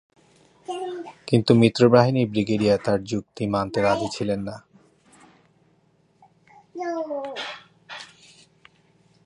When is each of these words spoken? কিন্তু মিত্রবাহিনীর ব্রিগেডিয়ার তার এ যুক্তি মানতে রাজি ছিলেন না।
কিন্তু 1.27 1.51
মিত্রবাহিনীর 1.53 2.31
ব্রিগেডিয়ার 2.31 2.79
তার 2.85 2.99
এ 3.01 3.07
যুক্তি 3.07 3.43
মানতে 3.47 3.79
রাজি 3.81 4.07
ছিলেন 4.15 4.39
না। 4.47 4.55